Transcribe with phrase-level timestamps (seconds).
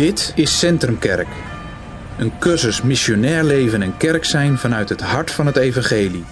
[0.00, 1.28] Dit is Centrumkerk.
[2.18, 6.24] Een cursus missionair leven en kerk zijn vanuit het hart van het evangelie.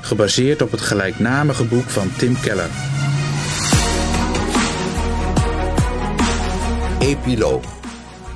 [0.00, 2.70] Gebaseerd op het gelijknamige boek van Tim Keller.
[7.00, 7.64] Epiloog.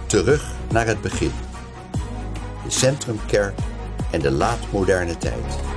[0.07, 1.33] Terug naar het begin.
[2.65, 3.59] De Centrumkerk
[4.11, 5.74] en de laatmoderne tijd.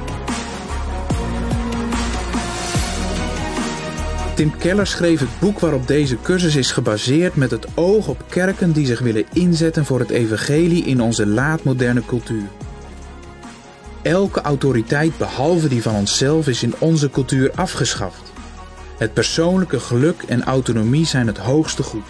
[4.37, 8.71] Tim Keller schreef het boek waarop deze cursus is gebaseerd met het oog op kerken
[8.71, 12.47] die zich willen inzetten voor het evangelie in onze laatmoderne cultuur.
[14.01, 18.33] Elke autoriteit behalve die van onszelf is in onze cultuur afgeschaft.
[18.97, 22.07] Het persoonlijke geluk en autonomie zijn het hoogste goed.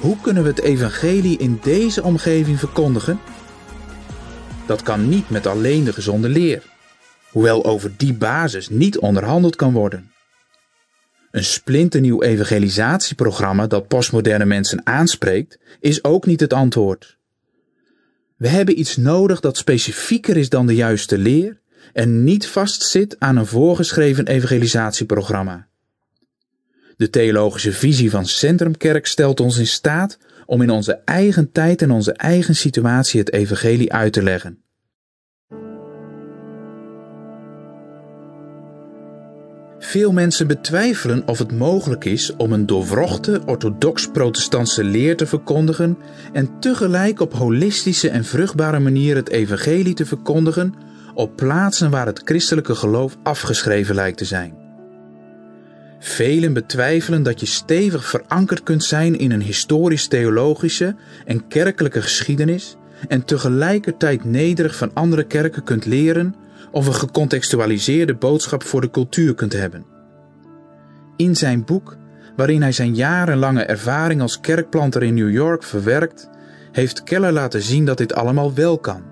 [0.00, 3.20] Hoe kunnen we het evangelie in deze omgeving verkondigen?
[4.66, 6.62] Dat kan niet met alleen de gezonde leer,
[7.30, 10.10] hoewel over die basis niet onderhandeld kan worden.
[11.36, 17.18] Een splinternieuw evangelisatieprogramma dat postmoderne mensen aanspreekt, is ook niet het antwoord.
[18.36, 21.60] We hebben iets nodig dat specifieker is dan de juiste leer
[21.92, 25.68] en niet vastzit aan een voorgeschreven evangelisatieprogramma.
[26.96, 31.90] De theologische visie van Centrumkerk stelt ons in staat om in onze eigen tijd en
[31.90, 34.62] onze eigen situatie het evangelie uit te leggen.
[39.86, 45.98] Veel mensen betwijfelen of het mogelijk is om een doorwrochte orthodox-protestantse leer te verkondigen
[46.32, 50.74] en tegelijk op holistische en vruchtbare manier het evangelie te verkondigen
[51.14, 54.54] op plaatsen waar het christelijke geloof afgeschreven lijkt te zijn.
[55.98, 62.76] Velen betwijfelen dat je stevig verankerd kunt zijn in een historisch-theologische en kerkelijke geschiedenis
[63.08, 66.34] en tegelijkertijd nederig van andere kerken kunt leren
[66.70, 69.86] of een gecontextualiseerde boodschap voor de cultuur kunt hebben.
[71.16, 71.96] In zijn boek,
[72.36, 76.28] waarin hij zijn jarenlange ervaring als kerkplanter in New York verwerkt,
[76.72, 79.02] heeft Keller laten zien dat dit allemaal wel kan.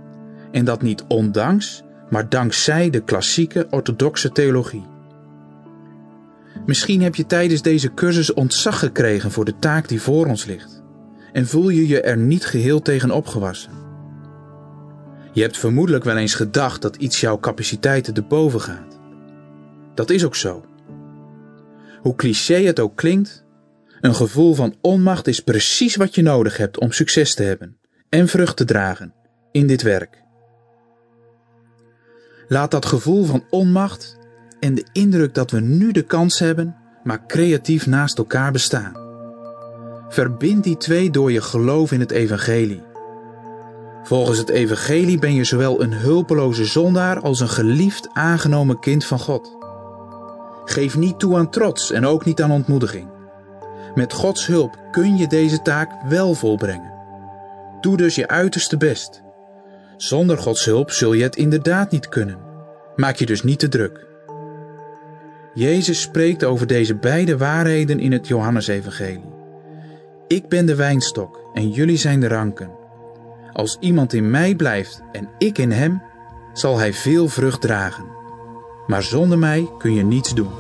[0.50, 4.86] En dat niet ondanks, maar dankzij de klassieke orthodoxe theologie.
[6.66, 10.82] Misschien heb je tijdens deze cursus ontzag gekregen voor de taak die voor ons ligt.
[11.32, 13.83] En voel je je er niet geheel tegen opgewassen.
[15.34, 18.98] Je hebt vermoedelijk wel eens gedacht dat iets jouw capaciteiten te boven gaat.
[19.94, 20.64] Dat is ook zo.
[22.00, 23.44] Hoe cliché het ook klinkt,
[24.00, 27.76] een gevoel van onmacht is precies wat je nodig hebt om succes te hebben
[28.08, 29.14] en vrucht te dragen
[29.52, 30.22] in dit werk.
[32.48, 34.18] Laat dat gevoel van onmacht
[34.60, 38.96] en de indruk dat we nu de kans hebben, maar creatief naast elkaar bestaan.
[40.08, 42.82] Verbind die twee door je geloof in het evangelie
[44.04, 49.18] Volgens het evangelie ben je zowel een hulpeloze zondaar als een geliefd aangenomen kind van
[49.18, 49.56] God.
[50.64, 53.08] Geef niet toe aan trots en ook niet aan ontmoediging.
[53.94, 56.92] Met Gods hulp kun je deze taak wel volbrengen.
[57.80, 59.22] Doe dus je uiterste best.
[59.96, 62.38] Zonder Gods hulp zul je het inderdaad niet kunnen.
[62.96, 64.06] Maak je dus niet te druk.
[65.54, 69.32] Jezus spreekt over deze beide waarheden in het Johannesevangelie.
[70.26, 72.83] Ik ben de wijnstok en jullie zijn de ranken.
[73.54, 76.02] Als iemand in mij blijft en ik in hem,
[76.52, 78.04] zal hij veel vrucht dragen.
[78.86, 80.50] Maar zonder mij kun je niets doen.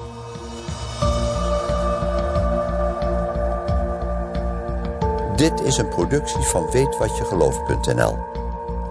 [5.36, 8.18] Dit is een productie van weetwatjegelooft.nl.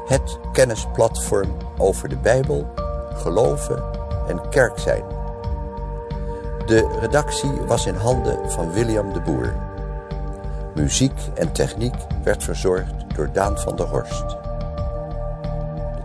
[0.05, 2.73] Het kennisplatform over de Bijbel,
[3.13, 3.83] geloven
[4.27, 5.03] en kerk zijn.
[6.65, 9.55] De redactie was in handen van William de Boer.
[10.75, 14.29] Muziek en techniek werd verzorgd door Daan van der Horst.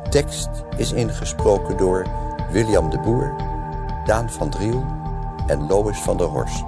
[0.02, 2.06] De tekst is ingesproken door
[2.50, 3.34] William de Boer,
[4.04, 4.84] Daan van Driel
[5.46, 6.64] en Lois van der Horst.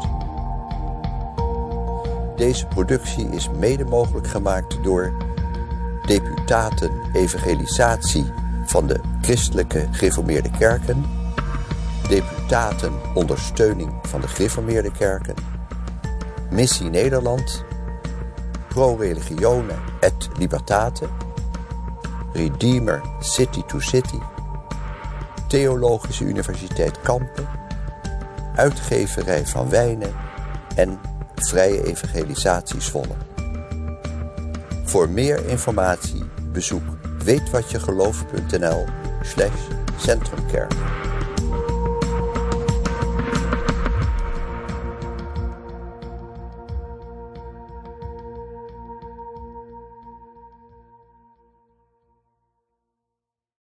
[2.37, 5.13] Deze productie is mede mogelijk gemaakt door
[6.07, 8.33] Deputaten Evangelisatie
[8.65, 11.05] van de Christelijke Gereformeerde Kerken,
[12.09, 15.35] Deputaten Ondersteuning van de Gereformeerde Kerken,
[16.51, 17.65] Missie Nederland
[18.71, 21.09] Pro Religione et Libertate,
[22.35, 24.21] Redeemer City to City,
[25.49, 27.49] Theologische Universiteit Kampen,
[28.57, 30.15] Uitgeverij van Wijnen
[30.75, 31.01] en
[31.35, 33.17] Vrije Evangelisatie Zwolle.
[34.85, 36.85] Voor meer informatie bezoek
[37.25, 38.85] weetwatjegeloof.nl
[39.23, 40.73] slash centrumkerk.